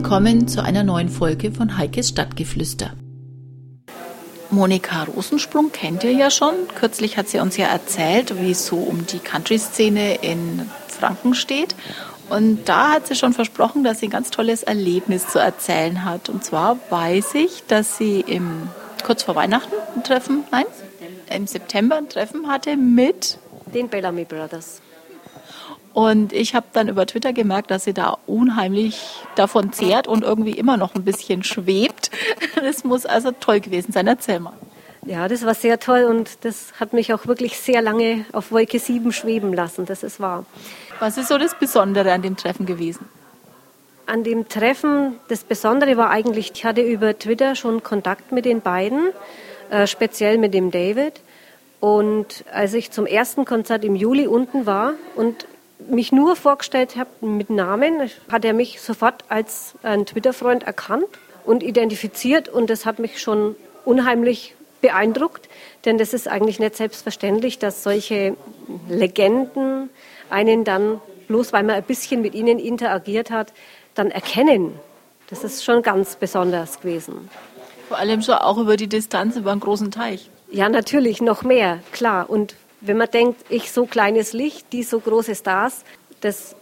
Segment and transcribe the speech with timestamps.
[0.00, 2.92] Willkommen zu einer neuen Folge von Heikes Stadtgeflüster.
[4.48, 6.54] Monika Rosensprung kennt ihr ja schon.
[6.76, 11.74] Kürzlich hat sie uns ja erzählt, wie es so um die Country-Szene in Franken steht.
[12.30, 16.28] Und da hat sie schon versprochen, dass sie ein ganz tolles Erlebnis zu erzählen hat.
[16.28, 18.68] Und zwar weiß ich, dass sie im,
[19.04, 20.66] kurz vor Weihnachten ein Treffen, nein,
[21.34, 23.38] im September ein Treffen hatte mit
[23.74, 24.80] den Bellamy Brothers.
[25.98, 30.52] Und ich habe dann über Twitter gemerkt, dass sie da unheimlich davon zehrt und irgendwie
[30.52, 32.12] immer noch ein bisschen schwebt.
[32.62, 34.06] Das muss also toll gewesen sein.
[34.06, 34.52] Erzähl mal.
[35.06, 38.78] Ja, das war sehr toll und das hat mich auch wirklich sehr lange auf Wolke
[38.78, 39.86] 7 schweben lassen.
[39.86, 40.44] Das ist wahr.
[41.00, 43.08] Was ist so das Besondere an dem Treffen gewesen?
[44.06, 48.60] An dem Treffen, das Besondere war eigentlich, ich hatte über Twitter schon Kontakt mit den
[48.60, 49.08] beiden,
[49.70, 51.14] äh, speziell mit dem David.
[51.80, 55.46] Und als ich zum ersten Konzert im Juli unten war und
[55.88, 61.06] mich nur vorgestellt habe mit Namen, hat er mich sofort als ein Twitter-Freund erkannt
[61.44, 65.48] und identifiziert und das hat mich schon unheimlich beeindruckt,
[65.84, 68.36] denn das ist eigentlich nicht selbstverständlich, dass solche
[68.88, 69.90] Legenden
[70.30, 73.52] einen dann, bloß weil man ein bisschen mit ihnen interagiert hat,
[73.94, 74.74] dann erkennen.
[75.30, 77.28] Das ist schon ganz besonders gewesen.
[77.88, 80.30] Vor allem schon auch über die Distanz über einen großen Teich.
[80.50, 82.30] Ja, natürlich, noch mehr, klar.
[82.30, 85.84] Und wenn man denkt, ich so kleines Licht, die so große Stars,
[86.20, 86.54] das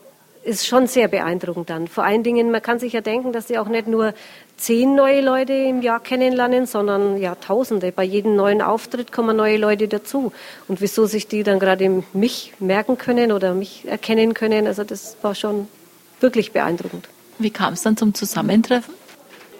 [0.46, 1.88] ist schon sehr beeindruckend dann.
[1.88, 4.14] Vor allen Dingen, man kann sich ja denken, dass sie auch nicht nur
[4.56, 7.90] zehn neue Leute im Jahr kennenlernen, sondern ja Tausende.
[7.90, 10.32] Bei jedem neuen Auftritt kommen neue Leute dazu.
[10.68, 15.16] Und wieso sich die dann gerade mich merken können oder mich erkennen können, also das
[15.22, 15.66] war schon
[16.20, 17.08] wirklich beeindruckend.
[17.38, 18.94] Wie kam es dann zum Zusammentreffen?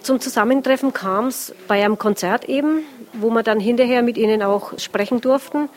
[0.01, 4.79] Zum Zusammentreffen kam es bei einem Konzert eben, wo wir dann hinterher mit ihnen auch
[4.79, 5.67] sprechen durften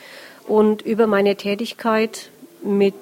[0.47, 2.31] und über meine Tätigkeit
[2.62, 2.95] mit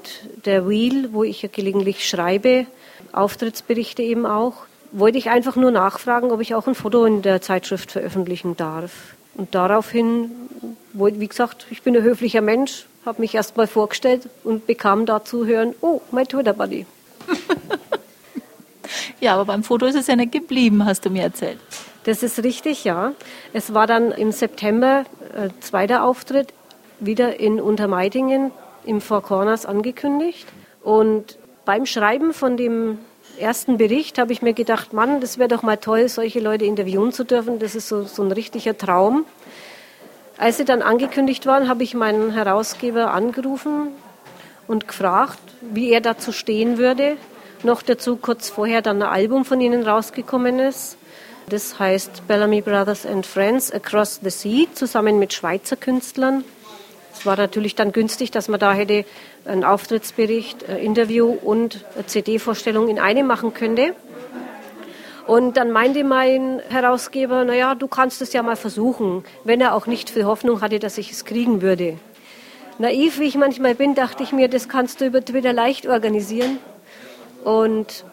[0.45, 2.67] der Wheel, wo ich ja gelegentlich schreibe,
[3.13, 7.41] Auftrittsberichte eben auch, wollte ich einfach nur nachfragen, ob ich auch ein Foto in der
[7.41, 9.15] Zeitschrift veröffentlichen darf.
[9.35, 10.31] Und daraufhin,
[10.93, 15.47] wie gesagt, ich bin ein höflicher Mensch, habe mich erst mal vorgestellt und bekam dazu
[15.47, 16.87] hören, oh, mein Twitter-Buddy.
[19.21, 21.59] ja, aber beim Foto ist es ja nicht geblieben, hast du mir erzählt.
[22.05, 23.13] Das ist richtig, ja.
[23.53, 25.05] Es war dann im September
[25.37, 26.53] äh, zweiter Auftritt
[27.01, 28.51] wieder in Untermeidingen
[28.85, 30.47] im Four Corners angekündigt.
[30.83, 32.99] Und beim Schreiben von dem
[33.39, 37.13] ersten Bericht habe ich mir gedacht, Mann, das wäre doch mal toll, solche Leute interviewen
[37.13, 37.59] zu dürfen.
[37.59, 39.25] Das ist so, so ein richtiger Traum.
[40.39, 43.89] Als sie dann angekündigt waren, habe ich meinen Herausgeber angerufen
[44.67, 47.17] und gefragt, wie er dazu stehen würde.
[47.65, 50.97] Noch dazu kurz vorher dann ein Album von ihnen rausgekommen ist.
[51.49, 56.45] Das heißt Bellamy Brothers and Friends Across the Sea, zusammen mit Schweizer Künstlern.
[57.19, 59.05] Es war natürlich dann günstig, dass man da hätte
[59.45, 63.97] einen Auftrittsbericht, ein Interview und CD-Vorstellung in einem machen könnte.
[65.27, 69.89] Und dann meinte mein Herausgeber, naja, du kannst es ja mal versuchen, wenn er auch
[69.89, 71.99] nicht viel Hoffnung hatte, dass ich es kriegen würde.
[72.79, 76.59] Naiv wie ich manchmal bin, dachte ich mir, das kannst du über Twitter leicht organisieren.
[77.43, 78.05] Und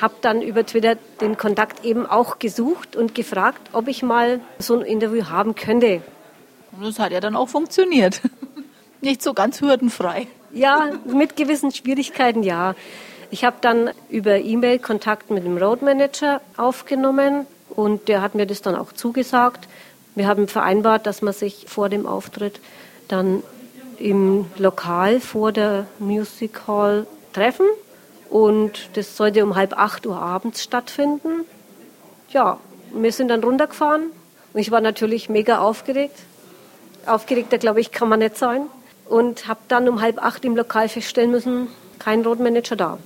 [0.00, 4.78] habe dann über Twitter den Kontakt eben auch gesucht und gefragt, ob ich mal so
[4.78, 6.00] ein Interview haben könnte.
[6.72, 8.22] Und das hat ja dann auch funktioniert.
[9.04, 10.26] Nicht so ganz hürdenfrei.
[10.50, 12.74] Ja, mit gewissen Schwierigkeiten, ja.
[13.30, 18.62] Ich habe dann über E-Mail Kontakt mit dem Roadmanager aufgenommen und der hat mir das
[18.62, 19.68] dann auch zugesagt.
[20.14, 22.60] Wir haben vereinbart, dass man sich vor dem Auftritt
[23.08, 23.42] dann
[23.98, 27.66] im Lokal vor der Music Hall treffen
[28.30, 31.44] und das sollte um halb acht Uhr abends stattfinden.
[32.30, 32.58] Ja,
[32.90, 34.04] wir sind dann runtergefahren
[34.54, 36.16] und ich war natürlich mega aufgeregt.
[37.04, 38.62] Aufgeregter, glaube ich, kann man nicht sein.
[39.06, 42.98] Und habe dann um halb acht im Lokal feststellen müssen, kein Roadmanager da.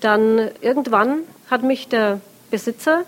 [0.00, 1.20] Dann irgendwann
[1.50, 2.20] hat mich der
[2.50, 3.04] Besitzer,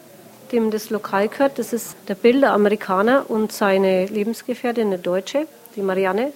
[0.53, 5.47] dem das Lokal gehört, das ist der Bill, der Amerikaner und seine Lebensgefährtin, eine Deutsche,
[5.75, 6.33] die Marianne,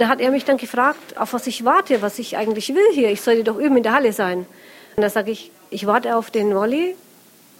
[0.00, 3.10] da hat er mich dann gefragt, auf was ich warte, was ich eigentlich will hier.
[3.10, 4.46] Ich sollte doch üben in der Halle sein.
[4.96, 6.94] Und da sage ich, ich warte auf den Wolli,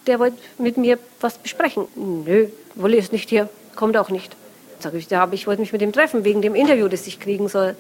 [0.06, 1.86] der wollte mit mir was besprechen.
[1.94, 4.34] Nö, Wolli ist nicht hier, kommt auch nicht.
[4.82, 7.48] Sage ich, aber ich wollte mich mit ihm treffen, wegen dem Interview, das ich kriegen
[7.48, 7.76] soll.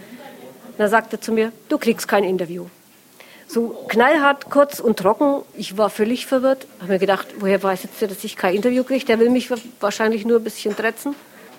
[0.76, 2.66] Da sagt er zu mir, du kriegst kein Interview.
[3.46, 5.42] So knallhart, kurz und trocken.
[5.54, 6.66] Ich war völlig verwirrt.
[6.80, 9.04] Habe mir gedacht, woher weiß jetzt der, dass ich kein Interview kriege?
[9.04, 9.50] Der will mich
[9.80, 11.16] wahrscheinlich nur ein bisschen tretzen.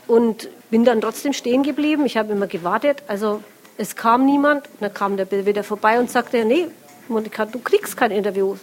[0.07, 2.05] Und bin dann trotzdem stehen geblieben.
[2.05, 3.03] Ich habe immer gewartet.
[3.07, 3.43] Also
[3.77, 4.67] es kam niemand.
[4.67, 6.67] Und dann kam der Bill wieder vorbei und sagte, nee,
[7.09, 8.55] Monika, du kriegst kein Interview.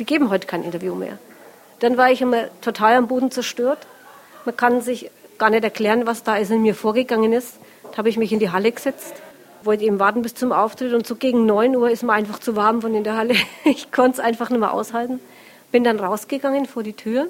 [0.00, 1.18] Die geben heute kein Interview mehr.
[1.78, 3.86] Dann war ich immer total am Boden zerstört.
[4.44, 7.58] Man kann sich gar nicht erklären, was da in mir vorgegangen ist.
[7.90, 9.14] Da habe ich mich in die Halle gesetzt,
[9.62, 12.56] wollte eben warten bis zum Auftritt und so gegen 9 Uhr ist mir einfach zu
[12.56, 13.34] warm von in der Halle.
[13.64, 15.20] Ich konnte es einfach nicht mehr aushalten.
[15.70, 17.28] bin dann rausgegangen vor die Tür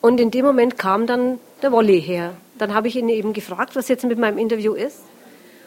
[0.00, 2.34] und in dem Moment kam dann der Wolli her.
[2.58, 5.00] Dann habe ich ihn eben gefragt, was jetzt mit meinem Interview ist.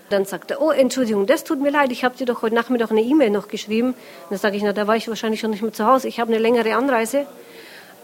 [0.10, 2.90] Dann sagt er, oh, Entschuldigung, das tut mir leid, ich habe dir doch heute Nachmittag
[2.90, 3.90] eine E-Mail noch geschrieben.
[3.90, 3.96] Und
[4.32, 6.32] dann sage ich, na, da war ich wahrscheinlich schon nicht mehr zu Hause, ich habe
[6.32, 7.28] eine längere Anreise.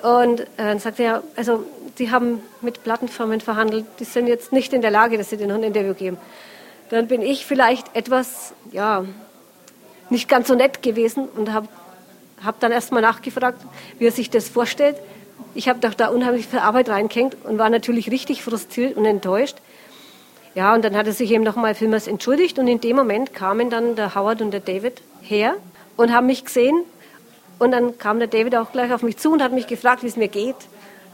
[0.01, 1.63] Und äh, dann sagt er, also,
[1.95, 5.47] Sie haben mit Plattenfirmen verhandelt, die sind jetzt nicht in der Lage, dass Sie dir
[5.47, 6.17] noch ein Interview geben.
[6.89, 9.05] Dann bin ich vielleicht etwas, ja,
[10.09, 11.67] nicht ganz so nett gewesen und habe
[12.43, 13.61] hab dann erst mal nachgefragt,
[13.97, 14.97] wie er sich das vorstellt.
[15.55, 19.57] Ich habe doch da unheimlich viel Arbeit reingehängt und war natürlich richtig frustriert und enttäuscht.
[20.53, 23.69] Ja, und dann hat er sich eben nochmal vielmals entschuldigt und in dem Moment kamen
[23.69, 25.55] dann der Howard und der David her
[25.97, 26.83] und haben mich gesehen
[27.59, 30.07] und dann kam der David auch gleich auf mich zu und hat mich gefragt, wie
[30.07, 30.55] es mir geht.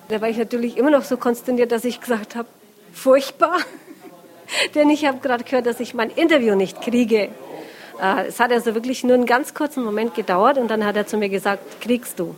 [0.09, 2.47] Da war ich natürlich immer noch so konsterniert, dass ich gesagt habe,
[2.93, 3.57] furchtbar.
[4.75, 7.29] Denn ich habe gerade gehört, dass ich mein Interview nicht kriege.
[8.01, 11.07] Äh, es hat also wirklich nur einen ganz kurzen Moment gedauert und dann hat er
[11.07, 12.35] zu mir gesagt, kriegst du.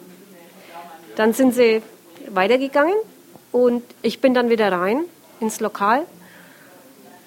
[1.16, 1.82] Dann sind sie
[2.30, 2.96] weitergegangen
[3.52, 5.06] und ich bin dann wieder rein
[5.40, 6.06] ins Lokal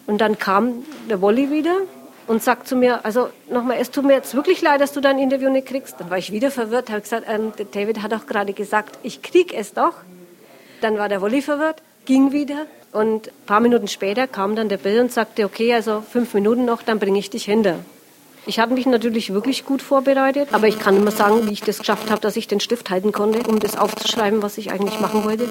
[0.07, 1.79] und dann kam der Wolli wieder
[2.27, 5.19] und sagt zu mir, also nochmal, es tut mir jetzt wirklich leid, dass du dein
[5.19, 6.01] Interview nicht kriegst.
[6.01, 9.55] Dann war ich wieder verwirrt, habe gesagt, ähm, David hat auch gerade gesagt, ich krieg
[9.55, 9.95] es doch.
[10.81, 14.77] Dann war der Wolli verwirrt, ging wieder und ein paar Minuten später kam dann der
[14.79, 17.79] Bill und sagte, okay, also fünf Minuten noch, dann bringe ich dich hinter.
[18.49, 21.79] Ich habe mich natürlich wirklich gut vorbereitet, aber ich kann immer sagen, wie ich das
[21.79, 25.25] geschafft habe, dass ich den Stift halten konnte, um das aufzuschreiben, was ich eigentlich machen
[25.25, 25.49] wollte.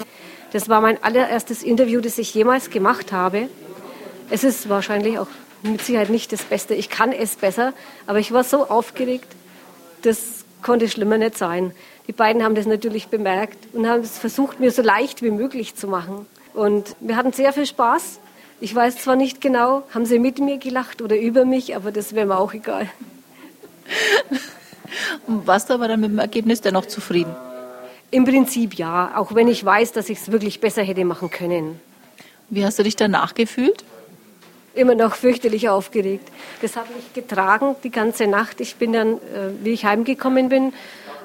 [0.53, 3.49] Das war mein allererstes Interview, das ich jemals gemacht habe.
[4.29, 5.27] Es ist wahrscheinlich auch
[5.71, 6.73] mit Sicherheit nicht das Beste.
[6.73, 7.73] Ich kann es besser,
[8.07, 9.27] aber ich war so aufgeregt,
[10.01, 11.73] das konnte schlimmer nicht sein.
[12.07, 15.75] Die beiden haben das natürlich bemerkt und haben es versucht, mir so leicht wie möglich
[15.75, 16.25] zu machen.
[16.53, 18.19] Und wir hatten sehr viel Spaß.
[18.61, 22.15] Ich weiß zwar nicht genau, haben sie mit mir gelacht oder über mich, aber das
[22.15, 22.89] wäre mir auch egal.
[25.27, 27.35] Warst du aber dann mit dem Ergebnis dennoch zufrieden?
[28.11, 31.79] Im Prinzip ja, auch wenn ich weiß, dass ich es wirklich besser hätte machen können.
[32.49, 33.83] Wie hast du dich danach gefühlt?
[34.75, 36.29] Immer noch fürchterlich aufgeregt.
[36.61, 38.59] Das habe ich getragen die ganze Nacht.
[38.59, 40.73] Ich bin dann, äh, wie ich heimgekommen bin,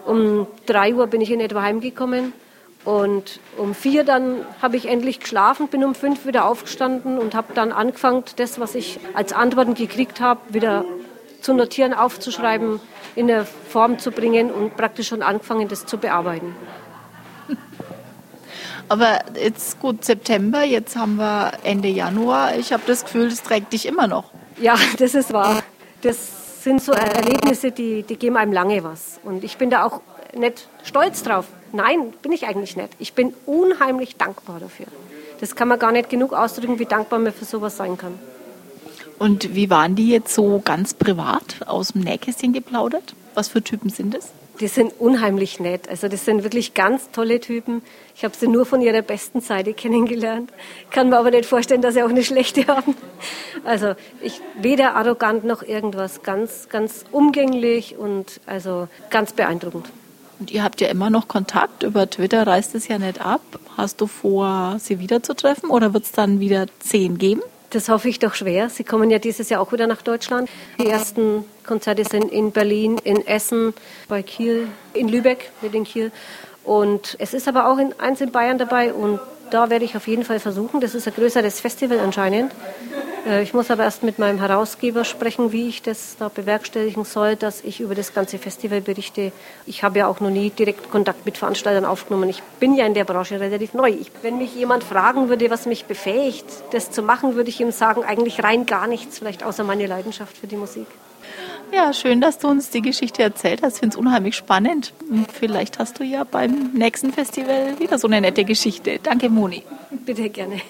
[0.06, 2.32] um drei Uhr bin ich in etwa heimgekommen
[2.84, 7.52] und um vier dann habe ich endlich geschlafen, bin um fünf wieder aufgestanden und habe
[7.54, 10.84] dann angefangen, das, was ich als Antworten gekriegt habe, wieder
[11.42, 12.80] zu notieren, aufzuschreiben,
[13.16, 16.54] in eine Form zu bringen und praktisch schon angefangen, das zu bearbeiten.
[18.90, 22.56] Aber jetzt gut September, jetzt haben wir Ende Januar.
[22.56, 24.24] Ich habe das Gefühl, das trägt dich immer noch.
[24.60, 25.62] Ja, das ist wahr.
[26.02, 29.20] Das sind so Erlebnisse, die, die geben einem lange was.
[29.22, 30.00] Und ich bin da auch
[30.36, 31.46] nicht stolz drauf.
[31.70, 32.88] Nein, bin ich eigentlich nicht.
[32.98, 34.86] Ich bin unheimlich dankbar dafür.
[35.38, 38.18] Das kann man gar nicht genug ausdrücken, wie dankbar man für sowas sein kann.
[39.20, 43.14] Und wie waren die jetzt so ganz privat aus dem Nähkästchen geplaudert?
[43.34, 44.30] Was für Typen sind es?
[44.60, 45.88] Die sind unheimlich nett.
[45.88, 47.82] Also das sind wirklich ganz tolle Typen.
[48.14, 50.52] Ich habe sie nur von ihrer besten Seite kennengelernt.
[50.90, 52.94] Kann mir aber nicht vorstellen, dass sie auch eine schlechte haben.
[53.64, 56.22] Also ich weder arrogant noch irgendwas.
[56.22, 59.90] Ganz, ganz umgänglich und also ganz beeindruckend.
[60.38, 61.82] Und ihr habt ja immer noch Kontakt.
[61.82, 63.42] Über Twitter reißt es ja nicht ab.
[63.76, 67.42] Hast du vor, sie wiederzutreffen oder wird es dann wieder zehn geben?
[67.70, 68.68] Das hoffe ich doch schwer.
[68.68, 70.50] Sie kommen ja dieses Jahr auch wieder nach Deutschland.
[70.80, 73.74] Die ersten Konzerte sind in Berlin, in Essen,
[74.08, 76.10] bei Kiel, in Lübeck mit in Kiel.
[76.64, 80.08] Und es ist aber auch in, eins in Bayern dabei und da werde ich auf
[80.08, 80.80] jeden Fall versuchen.
[80.80, 82.50] Das ist ein größeres Festival anscheinend.
[83.24, 87.36] Äh, ich muss aber erst mit meinem Herausgeber sprechen, wie ich das da bewerkstelligen soll,
[87.36, 89.30] dass ich über das ganze Festival berichte.
[89.64, 92.30] Ich habe ja auch noch nie direkt Kontakt mit Veranstaltern aufgenommen.
[92.30, 93.90] Ich bin ja in der Branche relativ neu.
[93.90, 97.70] Ich, wenn mich jemand fragen würde, was mich befähigt, das zu machen, würde ich ihm
[97.70, 100.88] sagen, eigentlich rein gar nichts, vielleicht außer meine Leidenschaft für die Musik.
[101.72, 103.74] Ja, schön, dass du uns die Geschichte erzählt hast.
[103.74, 104.92] Ich finde es unheimlich spannend.
[105.32, 108.98] Vielleicht hast du ja beim nächsten Festival wieder so eine nette Geschichte.
[109.02, 109.62] Danke, Moni.
[109.90, 110.60] Bitte gerne.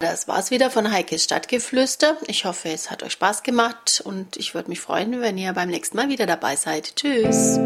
[0.00, 2.16] Das war's wieder von Heikes Stadtgeflüster.
[2.26, 5.70] Ich hoffe, es hat euch Spaß gemacht und ich würde mich freuen, wenn ihr beim
[5.70, 6.96] nächsten Mal wieder dabei seid.
[6.96, 7.58] Tschüss.